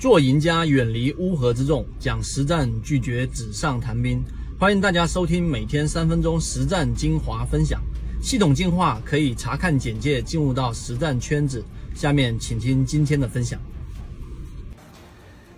[0.00, 4.18] 做赢家，远离乌合之众，讲实战，拒绝纸上谈兵。
[4.58, 7.78] 欢迎大家收听每天三分钟实战精华分享，
[8.22, 11.62] 系统进化可以查看简介进入到实战圈子。
[11.94, 13.60] 下面请听今天的分享。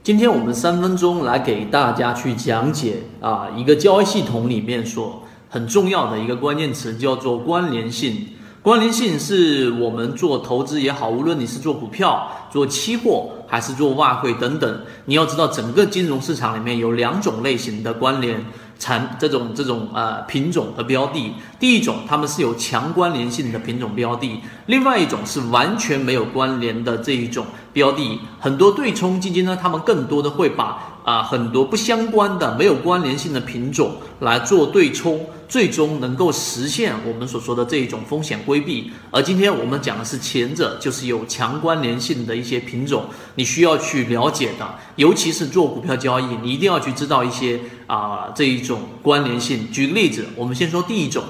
[0.02, 8.27] 今天我们三分钟来给大家去讲解啊，一个交易系统里面所很重要的一个关键词叫做关联性。
[8.63, 18.47] 关联性是我们做投资也好，无论你是做股票、做期货还是做外汇等等，你要知道整个金融市场里面有两种类型的关联
[18.79, 21.33] 产这种这种呃品种的标的。
[21.59, 28.20] 第一种，它们是有强关联性的品种标的；另外一种是完全没有关联的这一种标的。
[28.39, 30.91] 很多对冲基金呢，他们更多的会把。
[31.03, 35.19] 啊，很多不相关的、没有关联性的品种来做对冲，
[35.52, 38.91] 最终能够实现我们所说的这一种风险规避。
[39.11, 44.66] 而今天我们讲的是前者，就是有强关联性的一些品种，你需要去了解的，
[44.97, 49.70] 尤其是做股票交易，你一定要去知道一些啊这一种关联性。
[49.70, 51.23] 举个例子，我们先说第一种，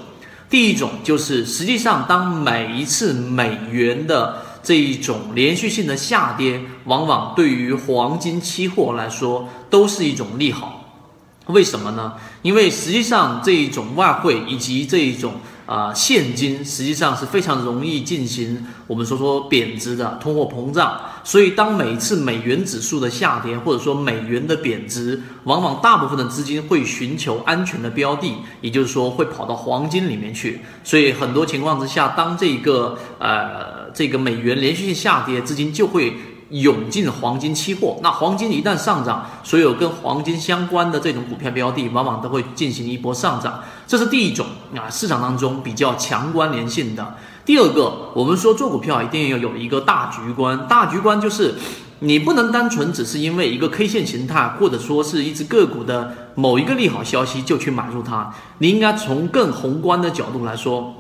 [0.48, 4.41] 第一种就是实际上当每一次美元的。
[4.65, 10.81] 这一种连续性的下跌，往往对于黄金期货来说都是一种利好。
[11.47, 12.15] 为什么呢？
[12.43, 15.35] 因为实际上这一种外汇以及这一种。
[15.65, 30.61] 啊，现金实际上是非常容易进行我们说说贬值的通货膨胀，所以当每次美元指数的下跌，或者说美元的贬值，往往大部分的资金会寻求安全的标的，也就是说会跑到黄金里面去。
[30.84, 36.12] 所以很多情况之下，当这个呃这个美元连续性下跌，资金就会。
[36.53, 43.61] 涌进黄金期货，那黄金一旦上涨，所有跟黄金相关的这种股票标的，往往都会进行一波上涨。
[43.86, 47.14] 这是第一种啊，市场当中比较强关联性的。
[47.44, 51.55] 第二个，我们说做股票一定要有一个大局观，大局观就是
[52.00, 60.94] 你不能单纯只是因为一个 K 线形态，或者说是一只个股的某一个利好消息就去买入它，你应该从更宏观的角度来说。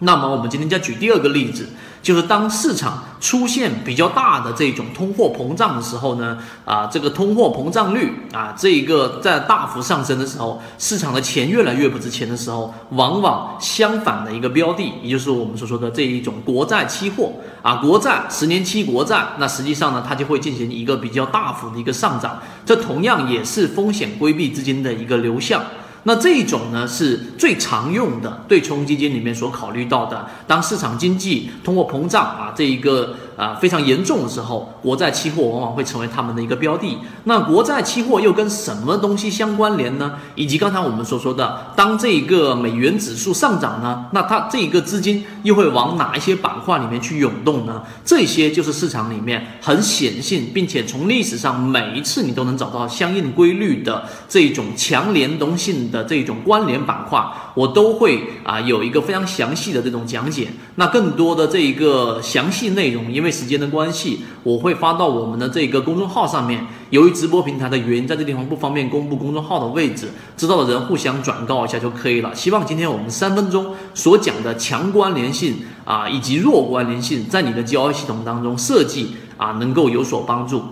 [0.00, 1.68] 那么我们今天再举第二个例子，
[2.02, 17.32] 就是当市场出现比较大的这种通货膨胀的时候呢，啊，这个通货膨胀率啊，这一个在大幅上升的时候，市场的钱越来越不值钱的时候，往往相反的一个标的，也就是我们所说的这一种国债期货
[17.62, 25.62] 啊，国债十年期国债，那实际上呢，它就会进行一个比较大幅的一个上涨，这同样也是风险规避资金的一个流向。
[26.04, 30.26] 那这一种呢，是最常用的对冲基金里面所考虑到的。
[30.46, 33.16] 当市场经济通货膨胀啊，这一个。
[33.36, 36.98] 啊，非常严重的时候，国债期货往往会成为他们的一个标的。
[37.24, 40.14] 那国债期货又跟什么东西相关联呢？
[40.34, 47.82] 以及刚才我们所说的，当这个美元指数上涨呢，那它这个资金又会往哪一些板块里面去涌动呢？
[48.04, 57.20] 这些就是市场里面很显性，并且从历史上每一次你都能找到相应规律的这种强联动性的这种关联板块，
[57.54, 60.48] 我都会啊有一个非常详细的这种讲解。
[60.76, 66.66] 那更多的这一个详细内容，因因为时间的关系，我会发到我们的这个公众号上面。
[66.90, 72.34] 由于直播平台的原因，在这地方不方便公布公众号的位置，知道的人互相转告一下就可以了。
[72.34, 80.62] 希望今天我们三分钟所讲的强关联性啊，以及弱关联性，在你的交易系统当中设计啊，能够有所帮助。